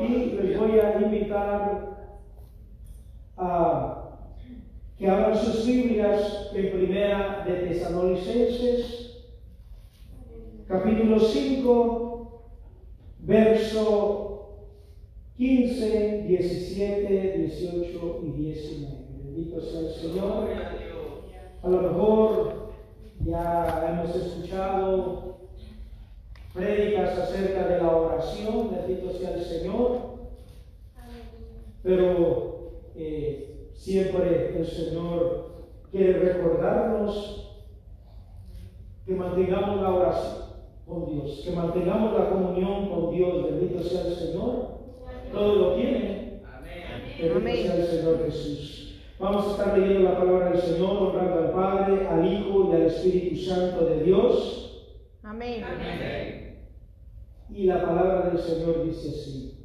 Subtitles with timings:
[0.00, 2.18] Y les voy a invitar
[3.36, 4.18] a
[4.96, 9.26] que abran sus Biblias en primera de Tesalonicenses,
[10.66, 12.44] capítulo 5,
[13.18, 14.68] verso
[15.36, 18.94] 15, 17, 18 y 19.
[19.22, 20.48] Bendito sea el Señor.
[21.62, 22.72] A lo mejor
[23.20, 25.41] ya hemos escuchado
[26.52, 30.12] prédicas acerca de la oración, bendito sea el Señor,
[31.82, 37.64] pero eh, siempre el Señor quiere recordarnos
[39.06, 40.42] que mantengamos la oración
[40.86, 44.78] con Dios, que mantengamos la comunión con Dios, bendito sea el Señor,
[45.32, 46.42] todo lo tiene,
[47.20, 49.00] bendito sea el Señor Jesús.
[49.18, 52.82] Vamos a estar leyendo la palabra del Señor, honrando al Padre, al Hijo y al
[52.82, 54.58] Espíritu Santo de Dios.
[55.22, 55.62] Amén.
[57.54, 59.58] Y la palabra del Señor dice así.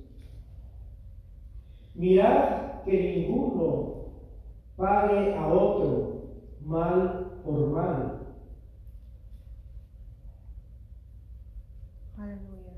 [1.95, 4.08] Mirad que ninguno
[4.75, 6.22] pague a otro
[6.66, 8.20] mal por mal.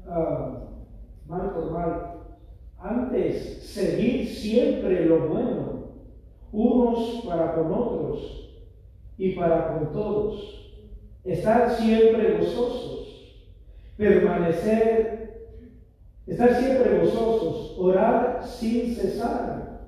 [0.07, 0.57] Ah,
[1.27, 2.09] mal por mal.
[2.77, 5.89] Antes, seguir siempre lo bueno,
[6.51, 8.61] unos para con otros
[9.17, 10.55] y para con todos.
[11.25, 12.98] Estar siempre gozosos,
[13.99, 15.59] permanecer,
[16.25, 19.81] estar siempre gozosos, orar sin cesar,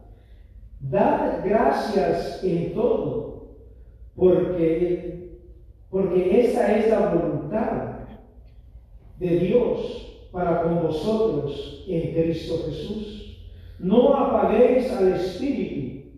[0.81, 3.47] dar gracias en todo,
[4.13, 5.39] porque,
[5.89, 7.99] porque esa es la voluntad
[9.17, 13.47] de Dios para con vosotros en Cristo Jesús.
[13.79, 16.09] No apaguéis al Espíritu,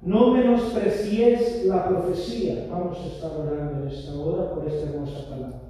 [0.00, 2.68] no menospreciéis la profecía.
[2.70, 5.65] Vamos a estar orando en esta hora por esta hermosa palabra.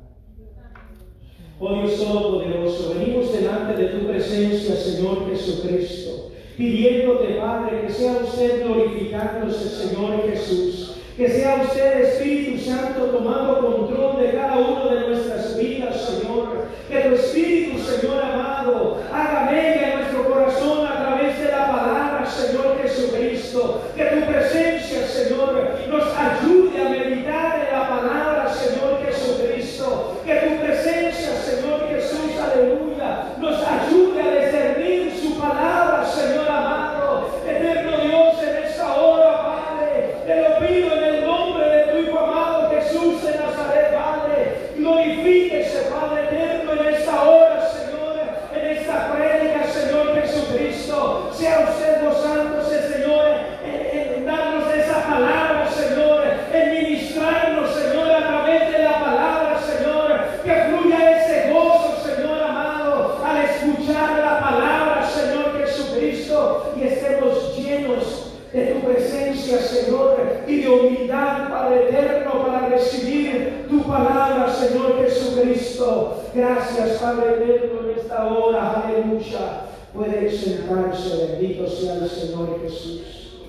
[1.59, 8.63] Oh Dios Todopoderoso, venimos delante de tu presencia, Señor Jesucristo, pidiéndote, Padre, que sea usted
[8.63, 15.59] glorificándose, Señor Jesús, que sea usted, Espíritu Santo, tomando control de cada uno de nuestras
[15.59, 16.67] vidas, Señor.
[16.91, 22.27] Que tu Espíritu, Señor amado, haga mella en nuestro corazón a través de la palabra,
[22.27, 23.81] Señor Jesucristo.
[23.97, 30.21] Que tu presencia, Señor, nos ayude a meditar en la palabra, Señor Jesucristo.
[30.25, 37.31] Que tu presencia, Señor Jesús, aleluya, nos ayude a discernir su palabra, Señor amado.
[37.47, 42.19] Eterno Dios, en esta hora, Padre, te lo pido en el nombre de tu Hijo
[42.19, 44.73] amado Jesús de Nazaret, Padre.
[44.77, 48.17] Glorifíquese, Padre eterno, en esta hora, Señor,
[48.55, 51.31] en esta prédica, Señor Jesucristo.
[51.33, 53.27] Sea usted gozándose, Señor,
[53.65, 60.07] en, en darnos esa palabra, Señor, en ministrarnos, Señor, a través de la palabra, Señor.
[60.45, 68.33] Que fluya ese gozo, Señor amado, al escuchar la palabra, Señor Jesucristo, y estemos llenos
[68.53, 76.23] de tu presencia, Señor, y de humildad, Padre eterno, para recibir tu palabra, Señor Jesucristo.
[76.37, 79.63] Gracias, Padre eterno, en esta hora, aleluya.
[79.95, 83.47] Puede sentarse, bendito sea el Señor Jesús.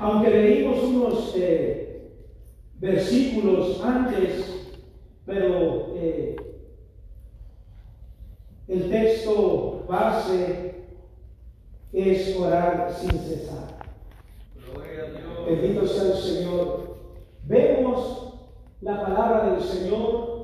[0.00, 2.10] Aunque leímos unos eh,
[2.80, 4.66] versículos antes,
[5.24, 6.34] pero eh,
[8.66, 10.74] el texto base
[11.92, 13.76] es orar sin cesar.
[15.46, 16.96] Bendito sea el Señor.
[17.44, 18.34] Vemos
[18.80, 20.35] la palabra del Señor,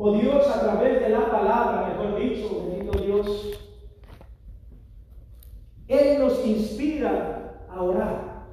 [0.00, 3.60] o Dios a través de la palabra, mejor dicho, bendito Dios.
[5.88, 8.46] Él nos inspira a orar.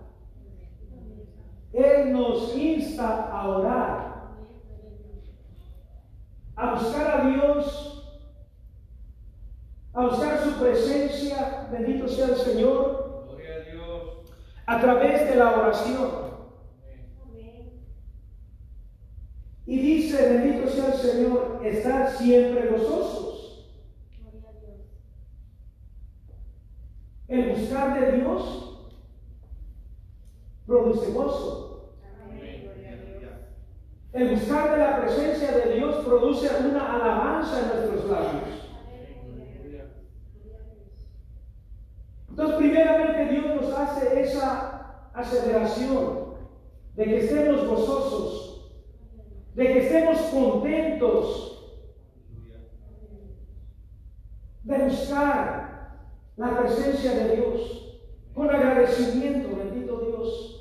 [1.72, 4.31] Él nos insta a orar,
[6.56, 8.23] a buscar a Dios,
[9.94, 13.27] a buscar su presencia, bendito sea el Señor,
[14.66, 16.25] a través de la oración.
[19.67, 23.69] Y dice, bendito sea el Señor, estar siempre gozosos.
[27.27, 28.89] El buscar de Dios
[30.65, 31.95] produce gozo.
[34.13, 38.65] El buscar de la presencia de Dios produce una alabanza en nuestros labios.
[42.30, 46.36] Entonces, primeramente Dios nos hace esa aceleración
[46.95, 48.44] de que estemos gozosos,
[49.56, 51.52] de que estemos contentos,
[54.63, 55.98] de buscar
[56.36, 58.00] la presencia de Dios
[58.34, 60.52] con agradecimiento, bendito Dios.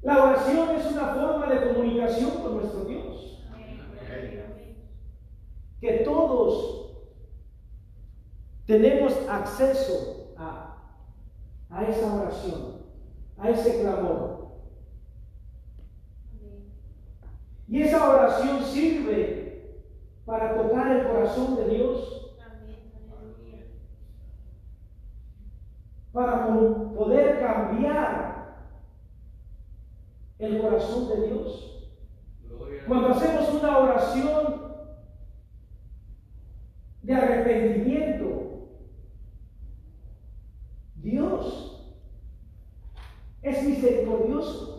[0.00, 3.44] La oración es una forma de comunicación con nuestro Dios.
[5.80, 6.86] Que todo todos
[8.66, 10.76] tenemos acceso a,
[11.70, 12.82] a esa oración,
[13.38, 14.35] a ese clamor.
[17.68, 19.82] Y esa oración sirve
[20.24, 22.22] para tocar el corazón de Dios.
[26.12, 28.26] Para poder cambiar
[30.38, 31.90] el corazón de Dios.
[32.86, 34.62] Cuando hacemos una oración
[37.02, 38.68] de arrepentimiento,
[40.96, 41.76] Dios
[43.42, 44.75] es misericordioso.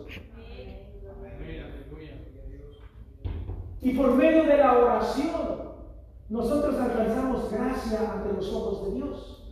[3.88, 5.62] Y por medio de la oración,
[6.28, 9.50] nosotros alcanzamos gracia ante los ojos de Dios.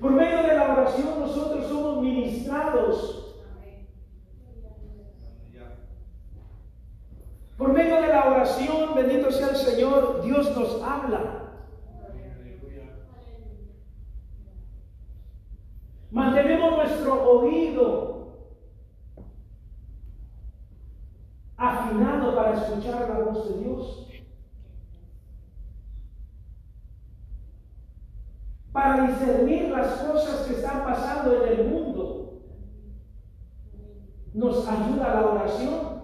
[0.00, 3.18] Por medio de la oración, nosotros somos ministrados
[7.58, 11.52] Por medio de la oración, bendito sea el Señor, Dios nos habla.
[16.10, 18.11] Mantenemos nuestro oído
[21.62, 24.08] afinado para escuchar la voz de Dios.
[28.72, 32.40] Para discernir las cosas que están pasando en el mundo.
[34.34, 36.02] Nos ayuda la oración.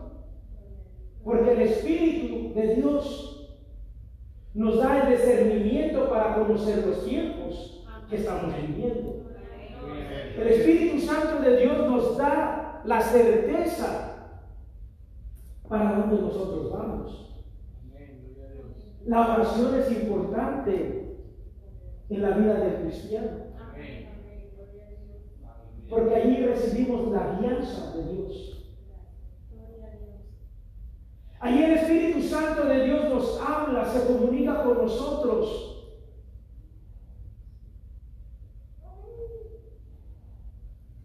[1.25, 3.59] Porque el Espíritu de Dios
[4.55, 9.25] nos da el discernimiento para conocer los tiempos que estamos viviendo.
[10.37, 14.18] El Espíritu Santo de Dios nos da la certeza
[15.69, 17.43] para dónde nosotros vamos.
[19.07, 21.17] La oración es importante
[22.11, 23.49] en la vida del cristiano.
[25.89, 28.59] Porque allí recibimos la guianza de Dios.
[31.41, 35.69] Allí el Espíritu Santo de Dios nos habla, se comunica con nosotros.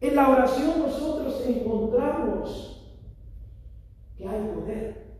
[0.01, 2.83] En la oración nosotros encontramos
[4.17, 5.15] que hay poder.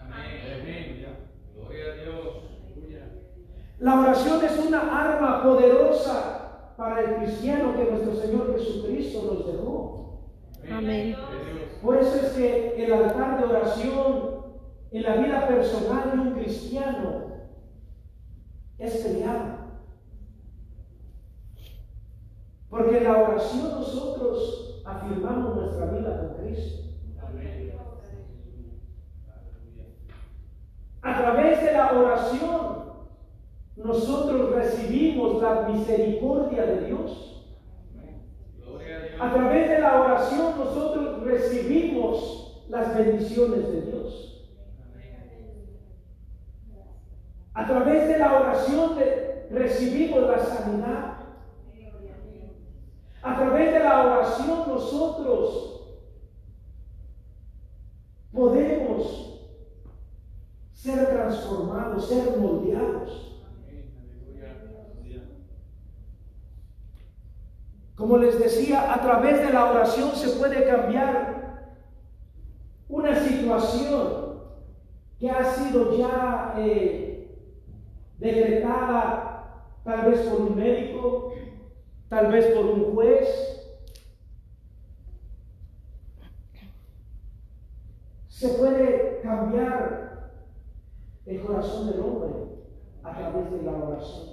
[0.00, 1.06] Amén.
[1.54, 2.52] Gloria a Dios.
[3.78, 5.02] La oración es una
[5.42, 10.02] poderosa para el cristiano que nuestro Señor Jesucristo nos dejó.
[10.70, 11.16] Amén.
[11.82, 14.32] Por eso es que el altar de oración
[14.92, 17.32] en la vida personal de un cristiano
[18.78, 19.62] es peleado.
[22.68, 26.82] Porque en la oración nosotros afirmamos nuestra vida con Cristo.
[31.02, 32.71] A través de la oración
[33.84, 37.44] nosotros recibimos la misericordia de Dios.
[39.20, 44.52] A través de la oración nosotros recibimos las bendiciones de Dios.
[47.54, 48.96] A través de la oración
[49.50, 51.16] recibimos la sanidad.
[53.22, 55.72] A través de la oración nosotros
[58.32, 59.32] podemos
[60.72, 63.31] ser transformados, ser moldeados.
[68.02, 71.68] Como les decía, a través de la oración se puede cambiar
[72.88, 74.40] una situación
[75.20, 77.30] que ha sido ya eh,
[78.18, 81.34] decretada tal vez por un médico,
[82.08, 83.28] tal vez por un juez.
[88.26, 90.32] Se puede cambiar
[91.24, 92.30] el corazón del hombre
[93.04, 94.32] a través de la oración.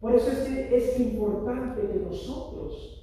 [0.00, 2.98] Por eso es, es importante que nosotros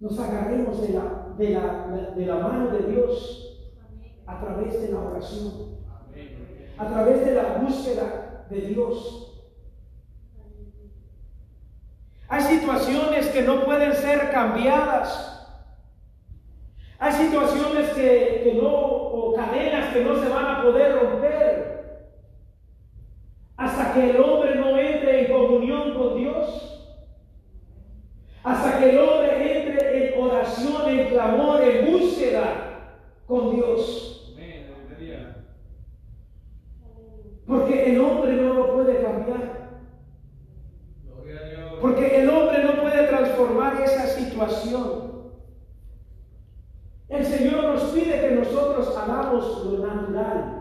[0.00, 3.58] nos agarremos de la, de la, de la mano de Dios
[4.26, 5.76] a través de la oración,
[6.78, 9.22] a través de la búsqueda de Dios.
[12.28, 15.32] Hay situaciones que no pueden ser cambiadas.
[16.98, 21.65] Hay situaciones que, no, o cadenas que no se van a poder romper
[23.96, 26.72] que el hombre no entre en comunión con Dios.
[28.44, 34.12] Hasta que el hombre entre en oración, en clamor, en búsqueda con Dios.
[37.46, 39.80] Porque el hombre no lo puede cambiar.
[41.80, 45.06] Porque el hombre no puede transformar esa situación.
[47.08, 50.55] El Señor nos pide que nosotros hagamos lo natural.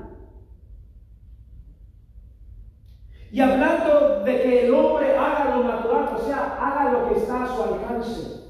[3.36, 7.44] Y hablando de que el hombre haga lo natural, o sea, haga lo que está
[7.44, 8.46] a su alcance.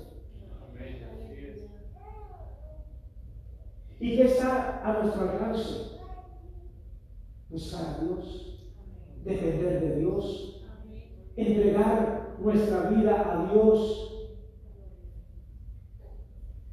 [3.99, 5.97] ¿Y qué está a nuestro alcance?
[7.49, 8.75] Buscar a Dios,
[9.23, 10.63] depender de Dios,
[11.35, 14.37] entregar nuestra vida a Dios.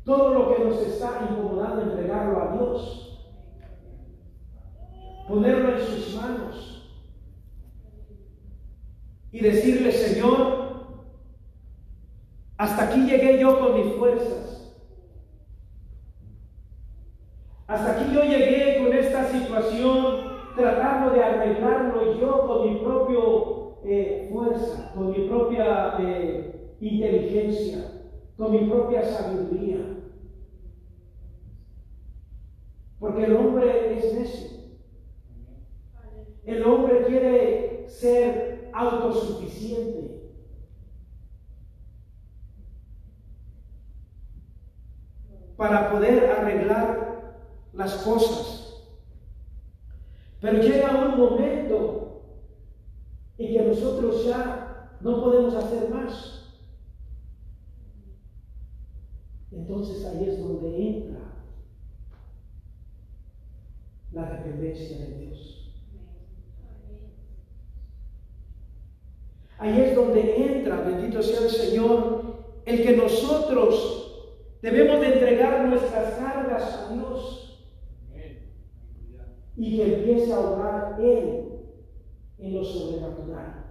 [0.04, 3.25] Todo lo que nos está incomodando, entregarlo a Dios.
[5.26, 6.81] Ponerlo en sus manos.
[9.32, 10.62] Y decirle, Señor,
[12.58, 14.52] hasta aquí llegué yo con mis fuerzas.
[17.66, 23.18] Hasta aquí yo llegué con esta situación tratando de arreglarlo yo con mi propia
[23.84, 28.02] eh, fuerza, con mi propia eh, inteligencia,
[28.36, 29.78] con mi propia sabiduría.
[33.00, 34.50] Porque el hombre es necio.
[36.44, 40.23] El hombre quiere ser autosuficiente.
[45.62, 47.38] para poder arreglar
[47.73, 48.83] las cosas.
[50.41, 52.25] Pero llega un momento
[53.38, 56.57] en que nosotros ya no podemos hacer más.
[59.52, 61.21] Entonces ahí es donde entra
[64.11, 65.62] la dependencia de Dios.
[69.62, 72.23] Ahí es donde entra, bendito sea el Señor,
[72.66, 74.02] el que nosotros
[74.62, 77.69] Debemos de entregar nuestras cargas a Dios
[79.57, 81.49] y que empiece a obrar Él
[82.38, 83.64] en lo sobrenatural.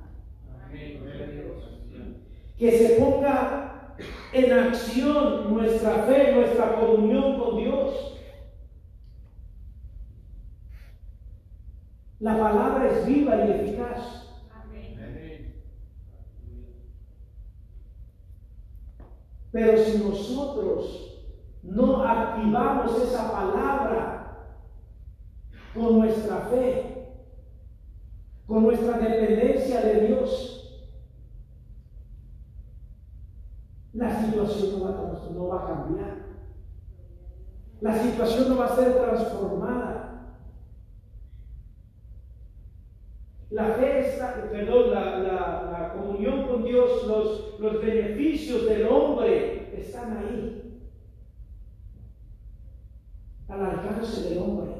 [2.57, 3.95] Que se ponga
[4.33, 8.17] en acción nuestra fe, nuestra comunión con Dios.
[12.19, 14.30] La palabra es viva y eficaz.
[19.51, 21.11] Pero si nosotros
[21.63, 24.47] no activamos esa palabra
[25.73, 26.91] con nuestra fe,
[28.47, 30.61] con nuestra dependencia de Dios,
[33.93, 36.17] la situación no va, no va a cambiar.
[37.81, 40.00] La situación no va a ser transformada.
[43.51, 50.79] La fe está, perdón, la, comunión con Dios, los, los beneficios del hombre están ahí,
[53.49, 54.71] al alcance del hombre.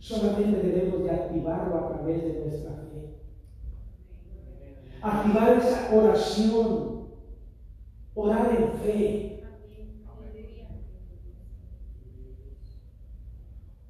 [0.00, 3.16] Solamente debemos de activarlo a través de nuestra fe.
[5.00, 7.08] Activar esa oración,
[8.14, 9.35] orar en fe,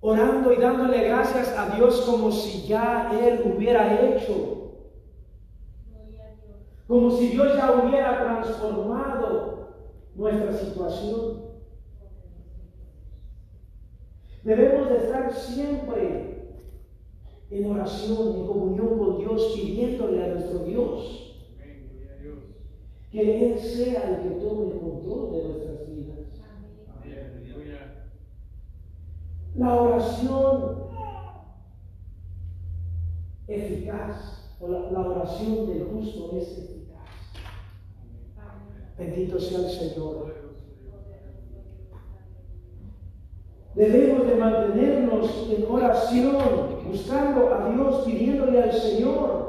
[0.06, 4.74] orando y dándole gracias a Dios como si ya Él hubiera hecho,
[6.86, 11.46] como si Dios ya hubiera transformado nuestra situación.
[14.44, 16.60] Debemos de estar siempre
[17.50, 21.22] en oración, en comunión con Dios, pidiéndole a nuestro Dios
[23.10, 26.16] que Él sea el que tome el control de nuestras vidas.
[29.56, 30.86] La oración
[33.48, 37.08] eficaz o la, oración del justo es eficaz.
[38.98, 40.34] Bendito sea el Señor.
[43.74, 46.36] Debemos de mantenernos en oración,
[46.88, 49.46] buscando a Dios, pidiéndole al Señor.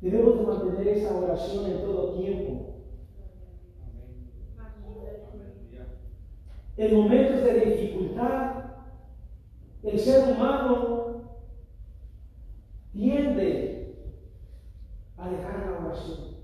[0.00, 2.67] Debemos de mantener esa oración en todo tiempo.
[6.78, 8.52] En momentos de dificultad,
[9.82, 11.24] el ser humano
[12.92, 13.96] tiende
[15.16, 16.38] a dejar la oración.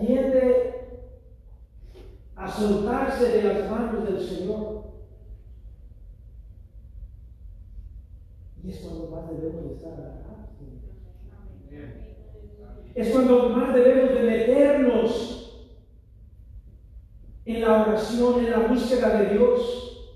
[0.00, 0.74] Tiende
[2.34, 4.84] a soltarse de las manos del Señor.
[8.64, 10.48] Y es cuando más debemos de estar acá.
[12.92, 14.87] Es cuando más debemos de meternos
[17.48, 20.12] en la oración, en la búsqueda de Dios.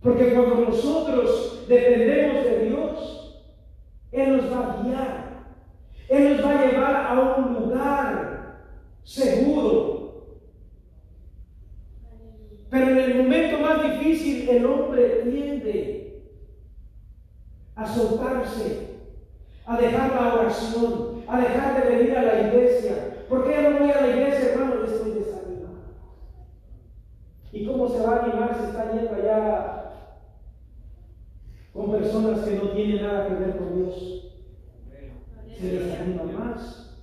[0.00, 3.44] Porque cuando nosotros dependemos de Dios,
[4.10, 5.44] Él nos va a guiar.
[6.08, 8.64] Él nos va a llevar a un lugar
[9.04, 10.38] seguro.
[12.70, 16.22] Pero en el momento más difícil el hombre tiende
[17.76, 18.86] a soltarse,
[19.66, 23.90] a dejar la oración, a dejar de venir a la iglesia, ¿Por qué no voy
[23.90, 24.84] a la iglesia, hermano?
[24.84, 25.78] Estoy desanimado.
[27.50, 29.82] ¿Y cómo se va a animar si está yendo allá
[31.72, 34.34] con personas que no tienen nada que ver con Dios.
[35.58, 37.00] Se desanima más.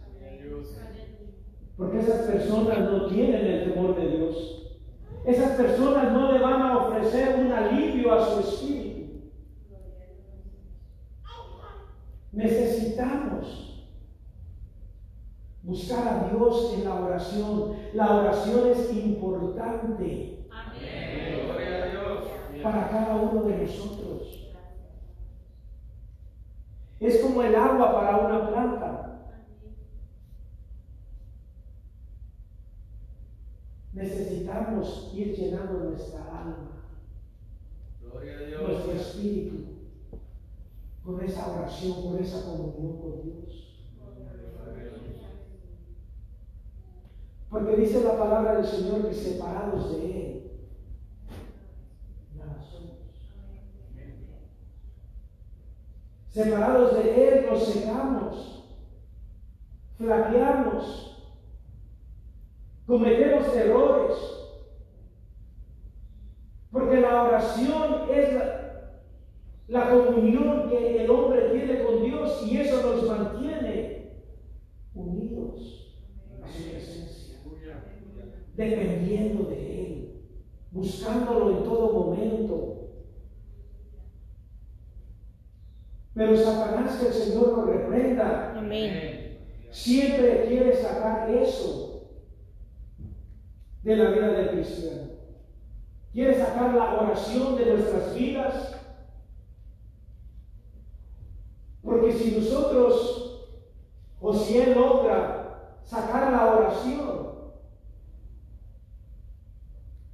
[1.75, 4.77] Porque esas personas no tienen el temor de Dios.
[5.25, 9.31] Esas personas no le van a ofrecer un alivio a su espíritu.
[12.31, 13.68] Necesitamos
[15.69, 17.75] buscar a Dios en la oración.
[17.93, 20.47] La oración es importante
[22.63, 24.49] para cada uno de nosotros.
[26.99, 29.05] Es como el agua para una planta.
[33.99, 36.83] necesitamos ir llenando nuestra alma,
[38.01, 39.65] nuestro espíritu,
[41.03, 43.68] con esa oración, con esa comunión con Dios.
[47.49, 50.51] Porque dice la palabra del Señor que separados de Él,
[52.37, 52.99] nada somos.
[56.29, 58.77] Separados de Él nos secamos,
[59.97, 61.33] flaqueamos,
[62.85, 64.39] cometemos errores.
[66.71, 68.33] Porque la oración es
[69.67, 74.11] la, comunión que el hombre tiene con Dios y eso nos mantiene
[74.93, 75.95] unidos
[76.43, 77.39] a su presencia,
[78.59, 80.21] dependiendo de Él,
[80.71, 82.89] buscándolo en todo momento.
[86.13, 89.37] Pero Satanás, que el Señor lo reprenda, Amén.
[89.71, 92.09] siempre quiere sacar eso
[93.81, 95.11] de la vida del cristiano.
[96.11, 98.75] Quiere sacar la oración de nuestras vidas.
[101.81, 103.47] Porque si nosotros,
[104.19, 107.28] o si Él logra sacar la oración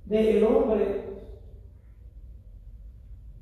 [0.06, 1.06] del hombre,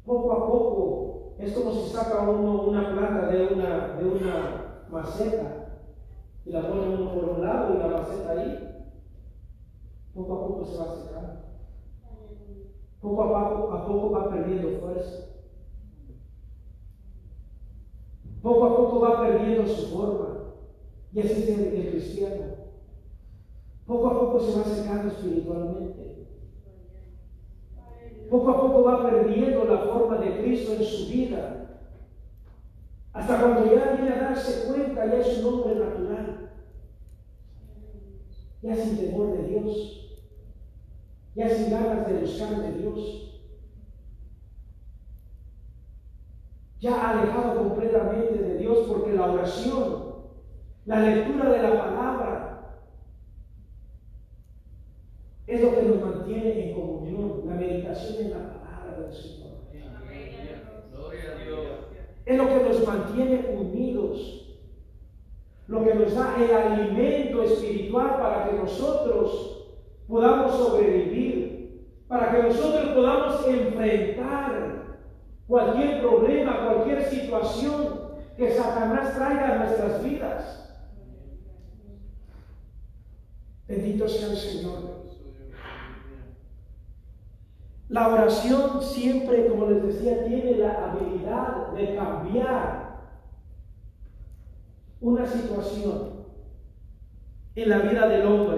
[0.06, 5.80] poco a poco, es como si saca uno una planta de una, de una maceta
[6.46, 8.74] y la pone uno por un lado y la maceta ahí
[10.14, 11.34] poco a poco se va secando.
[13.02, 15.26] Poco a poco, a poco va perdiendo fuerza.
[18.42, 20.28] Poco a poco va perdiendo su forma.
[21.14, 22.46] Y así es el, cristiano.
[23.86, 26.23] Poco a poco se va secando espiritualmente.
[28.34, 31.80] Poco a poco va perdiendo la forma de Cristo en su vida.
[33.14, 36.50] Hasta cuando ya viene a darse cuenta, ya es un hombre natural.
[38.64, 40.04] Ya sin temor de Dios
[41.36, 43.42] ya sin ganas de buscar de Dios,
[46.80, 50.14] ya alejado completamente de Dios porque la oración,
[50.86, 52.80] la lectura de la palabra,
[55.48, 57.56] es lo que nos mantiene en comunión, la
[57.94, 59.54] meditación en la palabra del Señor.
[62.26, 64.58] Es lo que nos mantiene unidos,
[65.68, 69.68] lo que nos da el alimento espiritual para que nosotros
[70.08, 75.00] podamos sobrevivir, para que nosotros podamos enfrentar
[75.48, 78.04] cualquier problema, cualquier situación
[78.38, 80.60] que Satanás traiga a nuestras vidas.
[83.68, 85.03] Bendito sea el Señor.
[87.94, 93.04] La oración siempre, como les decía, tiene la habilidad de cambiar
[95.00, 96.26] una situación
[97.54, 98.58] en la vida del hombre.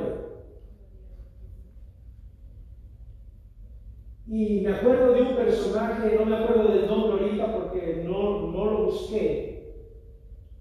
[4.26, 8.66] Y me acuerdo de un personaje, no me acuerdo del nombre ahorita porque no, no
[8.72, 9.84] lo busqué,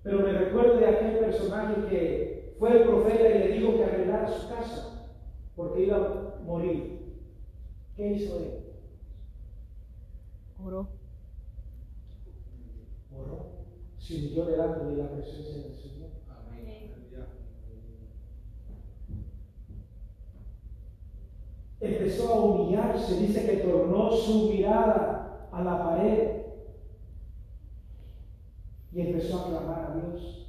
[0.02, 4.26] pero me recuerdo de aquel personaje que fue el profeta y le dijo que arreglara
[4.26, 5.14] su casa
[5.54, 6.94] porque iba a morir.
[7.96, 8.63] ¿Qué hizo él?
[10.62, 10.88] Oró.
[13.16, 13.46] Oró.
[13.98, 15.94] Se humilló delante de la presencia del Señor.
[21.84, 26.30] empezó a humillarse, dice que tornó su mirada a la pared
[28.92, 30.40] y empezó a clamar a Dios.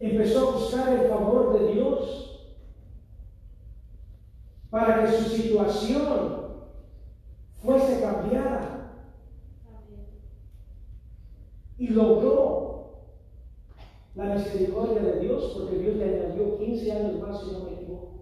[0.00, 2.31] Empezó a buscar el favor de Dios
[4.72, 6.46] para que su situación
[7.62, 8.78] fuese cambiada.
[11.76, 13.02] Y logró
[14.14, 18.12] la misericordia de Dios, porque Dios le añadió 15 años más, si no me equivoco.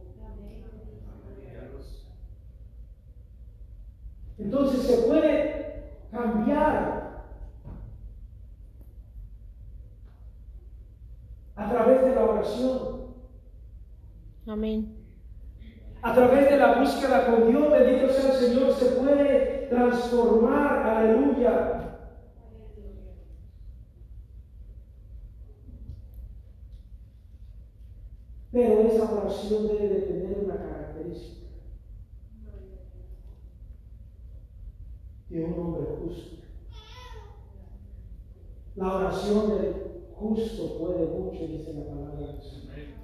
[4.38, 7.26] Entonces se puede cambiar
[11.54, 13.00] a través de la oración.
[14.48, 14.99] Amén.
[16.02, 21.76] A través de la búsqueda con Dios, bendito sea el Señor, se puede transformar, aleluya.
[28.50, 31.40] Pero esa oración debe de tener una característica
[35.28, 36.36] de un hombre justo.
[38.74, 39.74] La oración del
[40.14, 42.99] justo puede mucho, dice la palabra del Señor.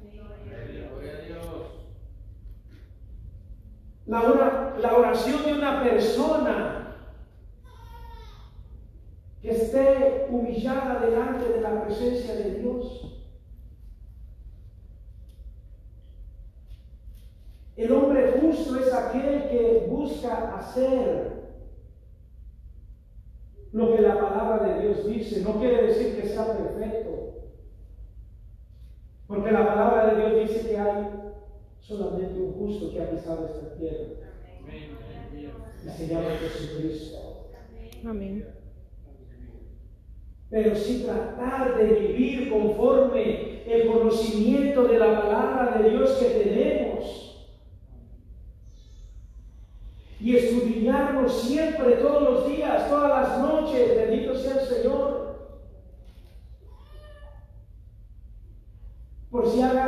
[4.07, 6.97] La, oración de una persona
[9.43, 13.03] que esté humillada delante de la presencia de Dios.
[17.77, 21.37] El hombre justo es aquel que busca hacer
[23.73, 25.43] lo que la palabra de Dios dice.
[25.43, 27.35] No quiere decir que sea perfecto.
[29.27, 31.26] Porque la palabra de Dios dice que hay
[31.87, 34.05] solamente un justo que ha pisado esta tierra.
[35.85, 37.51] Y se llama Jesucristo.
[38.05, 38.47] Amén.
[40.51, 47.49] Pero si tratar de vivir conforme el conocimiento de la palabra de Dios que tenemos
[50.21, 55.26] y escudriñarnos siempre, todos los días, todas las noches, bendito sea el Señor.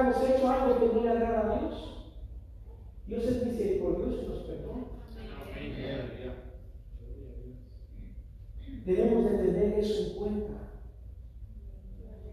[0.08, 2.12] Habíamos hecho algo que no le agrada a Dios.
[3.06, 4.84] Dios es misericordioso y nos perdona.
[8.84, 10.54] Debemos de tener eso en cuenta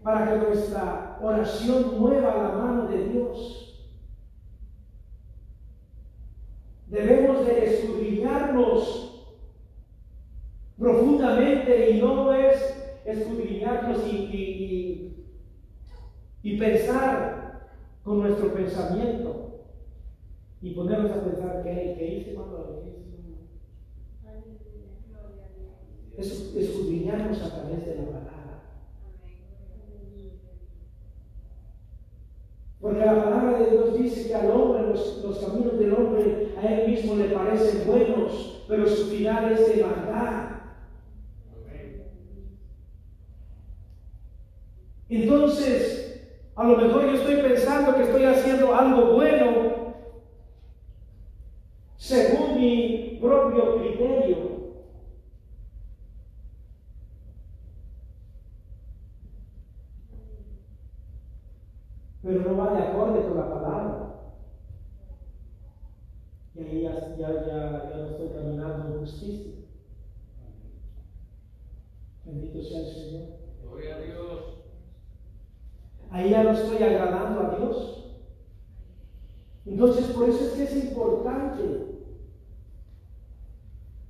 [0.02, 3.66] para que nuestra oración mueva la mano de Dios
[6.88, 9.26] Debemos de escudriñarnos
[10.78, 12.56] profundamente y no es
[13.04, 15.12] escudriñarnos y,
[16.58, 17.35] pensar
[18.06, 19.64] con nuestro pensamiento
[20.62, 22.84] y ponernos a pensar que, hice cuando
[26.16, 28.62] es escudriñarnos a través de la palabra.
[32.80, 36.90] Porque la palabra de Dios dice que al hombre, los, caminos del hombre, a él
[36.92, 40.46] mismo le parecen buenos, pero su final es de maldad.
[45.08, 45.95] Entonces,
[46.56, 49.94] a lo mejor yo estoy pensando que estoy haciendo algo bueno
[51.96, 54.56] según mi propio criterio.
[62.26, 64.14] pero no va de acorde con la palabra.
[66.56, 69.52] Y ahí ya, ya, ya, no estoy caminando en justicia.
[72.24, 73.22] Bendito sea el Señor.
[73.62, 74.56] Gloria a Dios.
[76.10, 78.20] Ahí ya no estoy agradando a Dios.
[79.76, 81.62] Entonces, por eso es que es importante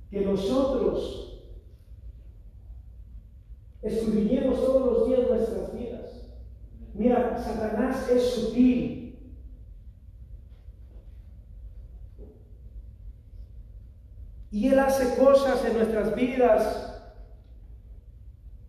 [0.09, 1.43] que nosotros
[3.81, 6.29] escudriñemos todos los días nuestras vidas.
[6.93, 9.35] Mira, Satanás es sutil.
[14.49, 17.11] Y él hace cosas en nuestras vidas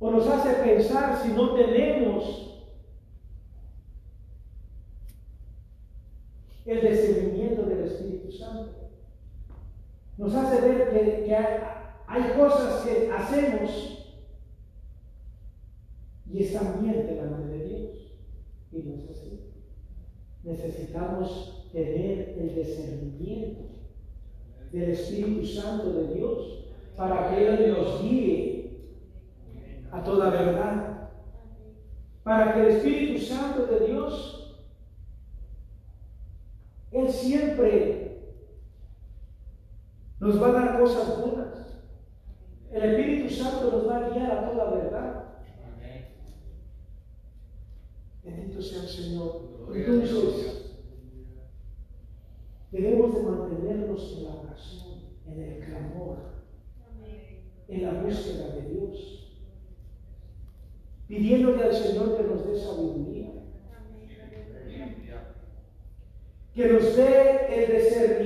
[0.00, 2.48] o nos hace pensar si no tenemos
[6.68, 8.90] el discernimiento del Espíritu Santo.
[10.18, 14.14] Nos hace ver que, hay, cosas que hacemos
[16.28, 17.90] y están bien delante de Dios.
[18.72, 19.52] Y no es así.
[20.42, 23.61] Necesitamos tener el discernimiento
[24.72, 26.64] del Espíritu Santo de Dios
[26.96, 28.70] para que Él nos guíe
[29.92, 31.11] a toda verdad.
[32.24, 34.59] Para que el Espíritu Santo de Dios,
[36.90, 37.97] Él siempre
[40.20, 41.48] nos va a dar cosas buenas.
[42.72, 45.24] El Espíritu Santo nos va a guiar a toda verdad.
[48.24, 49.48] Bendito sea el Señor.
[49.74, 50.74] Entonces,
[52.70, 56.18] debemos de mantenernos en la oración, en el clamor,
[57.68, 59.40] en la búsqueda de Dios,
[61.07, 63.31] pidiéndole al Señor que nos dé sabiduría,
[66.54, 68.17] que nos dé el discernimiento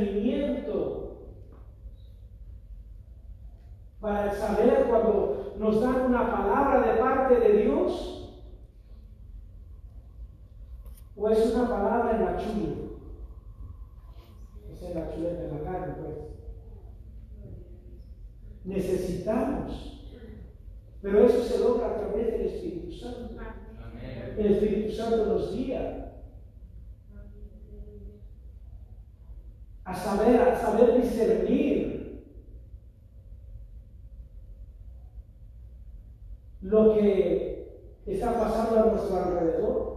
[4.02, 8.42] para saber cuando nos dan una palabra de parte de Dios,
[11.16, 12.74] o es una palabra en la chula.
[14.72, 16.16] Es la chuleta de la carne, pues.
[18.64, 20.10] Necesitamos.
[21.00, 23.30] Pero eso se logra a través del Espíritu Santo.
[24.36, 26.08] El Espíritu Santo nos guía.
[29.84, 31.91] a saber, a saber discernir
[36.62, 39.92] lo que está pasando a nuestro alrededor.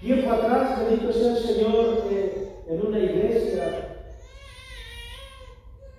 [0.00, 1.98] Tiempo atrás, bendito sea el Señor,
[2.68, 3.96] en una iglesia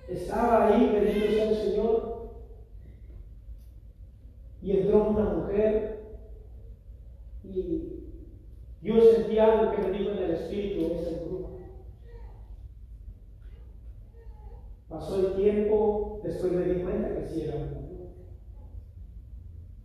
[0.08, 2.30] estaba ahí, bendito sea el Señor,
[4.62, 6.00] y entró una mujer
[7.44, 8.00] y
[8.82, 11.50] yo sentí algo que me dijo en el espíritu ese grupo.
[14.88, 17.79] Pasó el tiempo, después me di cuenta que sí era.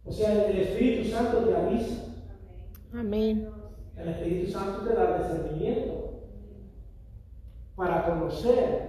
[0.06, 2.04] O sea, el Espíritu Santo te avisa.
[2.94, 3.50] Amén.
[3.98, 6.22] El Espíritu Santo te da discernimiento
[7.76, 8.86] para conocer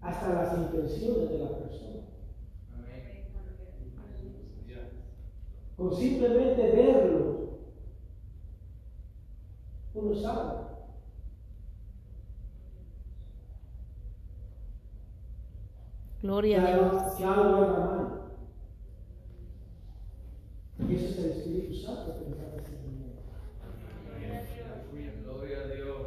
[0.00, 1.88] hasta las intenciones de la persona.
[5.76, 7.58] Con simplemente verlo,
[9.94, 10.68] uno sabe.
[16.20, 17.14] Gloria a Dios.
[17.14, 18.18] Que algo anda mal.
[20.88, 23.22] Y ese es el Espíritu Santo que nos da discernimiento.
[25.24, 26.06] Gloria a Dios.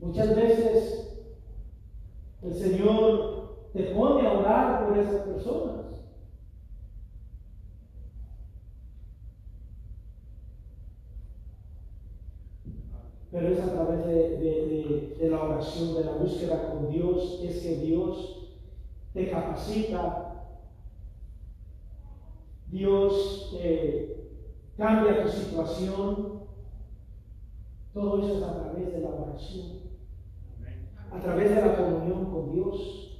[0.00, 1.26] Muchas veces
[2.42, 5.86] el Señor te pone a orar por esas personas.
[13.30, 17.40] Pero es a través de, de- de- de la oración, de la búsqueda con Dios,
[17.44, 18.48] es que Dios
[19.14, 20.29] te capacita,
[22.70, 24.30] Dios eh,
[24.76, 26.40] cambia tu situación.
[27.92, 29.80] Todo eso es a través de la oración,
[31.10, 33.18] a través de la comunión con Dios.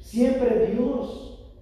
[0.00, 1.54] Siempre Dios,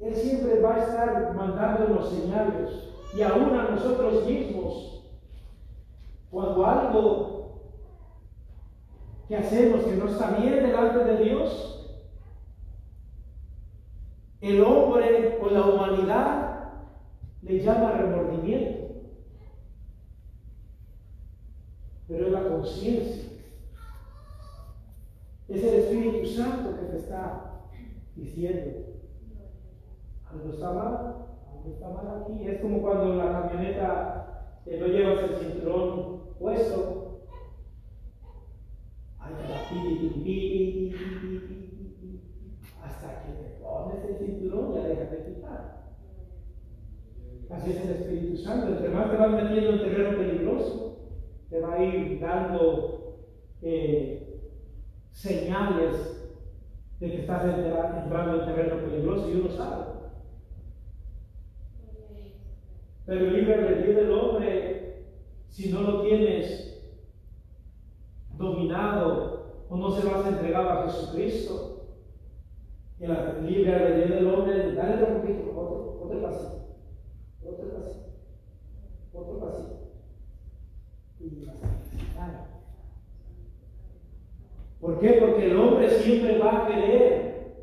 [0.00, 2.84] Él siempre va a estar mandándonos señales.
[3.14, 5.04] Y aún a nosotros mismos,
[6.30, 7.38] cuando algo
[9.28, 11.77] que hacemos que no está bien delante de Dios,
[14.40, 16.48] el hombre o la humanidad
[17.42, 18.88] le llama remordimiento.
[22.06, 23.24] Pero es la conciencia.
[25.48, 27.62] Es el Espíritu Santo que te está
[28.14, 28.70] diciendo,
[30.30, 32.46] algo está mal, algo está mal aquí.
[32.46, 37.22] Es como cuando la camioneta eh, no llevas el cinturón puesto.
[39.18, 39.62] Ay, te la
[47.50, 48.68] Así es el Espíritu Santo.
[48.68, 50.98] Entre más te vas metiendo en terreno peligroso,
[51.48, 53.18] te va a ir dando
[53.62, 54.40] eh,
[55.12, 56.14] señales
[57.00, 59.84] de que estás entra- entrando en terreno peligroso y uno sabe.
[63.06, 65.04] Pero el libre albedrío del hombre,
[65.48, 66.66] si no lo tienes
[68.36, 71.86] dominado o no se lo has entregado a Jesucristo,
[73.00, 76.58] el libre albedrío del hombre, dale otro poquito, otro, otro pasito,
[77.46, 78.06] otro pasito,
[79.14, 79.78] otro pasito.
[81.20, 81.44] Y
[82.14, 82.38] dale.
[84.98, 85.20] ¿Por qué?
[85.20, 87.62] Porque el hombre siempre va a querer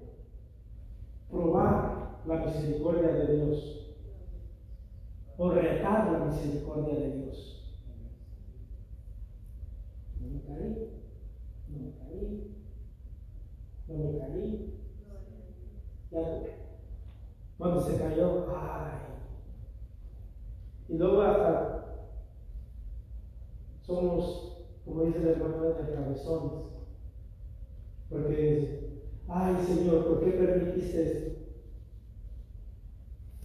[1.30, 3.98] probar la misericordia de Dios
[5.38, 7.78] o retar la misericordia de Dios.
[10.21, 10.91] No me caí,
[11.67, 12.56] no me caí,
[13.89, 14.80] no me caí.
[16.12, 16.41] Ya,
[17.58, 19.00] cuando se cayó, ay.
[20.88, 21.86] Y luego hasta
[23.82, 26.74] somos, como dice el hermano de cabezones.
[28.09, 28.79] Porque dice,
[29.27, 31.31] ay Señor, ¿por qué permitiste esto?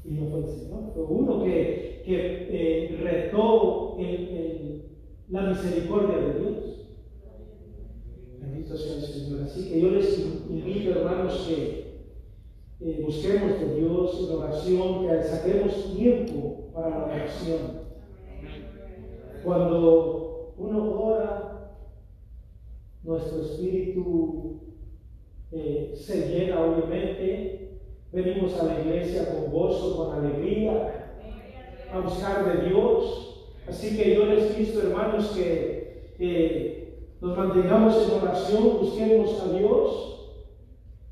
[0.04, 3.96] Y no fue el Señor, fue uno que, que eh, retó
[5.28, 6.86] la misericordia de Dios.
[8.40, 9.42] Bendito sea el Señor.
[9.42, 11.90] Así que yo les invito, hermanos, que
[12.80, 17.80] eh, busquemos de Dios en oración, que saquemos tiempo para la oración.
[19.44, 21.49] Cuando uno ora,
[23.02, 24.60] nuestro espíritu
[25.52, 27.80] eh, se llena, obviamente.
[28.12, 31.16] Venimos a la iglesia con gozo, con alegría,
[31.92, 33.52] a buscar de Dios.
[33.68, 35.70] Así que yo les pido, hermanos, que
[37.20, 40.40] nos mantengamos en oración, busquemos a Dios,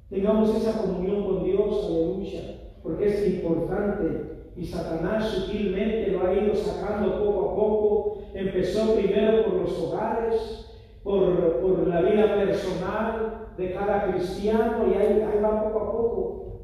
[0.08, 4.38] tengamos esa comunión con Dios, aleluya, porque es importante.
[4.56, 8.18] Y Satanás sutilmente lo ha ido sacando poco a poco.
[8.34, 10.67] Empezó primero por los hogares,
[11.02, 16.60] por, por la vida personal de cada cristiano, y ahí, ahí va poco a poco.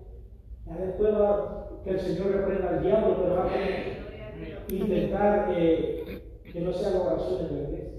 [0.67, 6.61] Ya después va que el Señor reprenda al diablo, pero va a intentar eh, que
[6.61, 7.95] no se haga oración en la iglesia.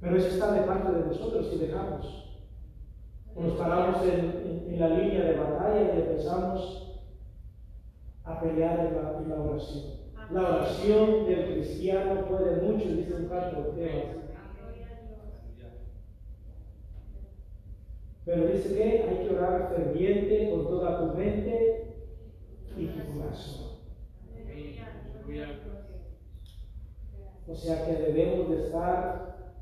[0.00, 2.24] Pero eso está de parte de nosotros si dejamos.
[3.34, 7.00] Nos paramos en, en, la línea de batalla y empezamos
[8.24, 9.97] a pelear en la, en la oración.
[10.30, 14.28] La oración del cristiano puede mucho, dice un canto de
[18.26, 21.94] Pero dice que hay que orar ferviente con toda tu mente
[22.76, 23.78] y tu corazón.
[27.46, 29.54] O sea que debemos de estar,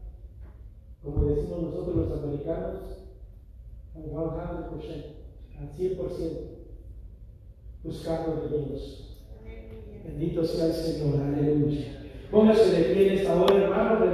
[1.00, 2.80] como decimos nosotros los americanos,
[3.94, 5.04] al 100%,
[5.60, 6.40] al 100%,
[7.84, 9.15] buscando de Dios.
[10.06, 11.86] Bendito sea el Señor, aleluya.
[12.30, 14.06] Póngase de pie en esta hora, hermano.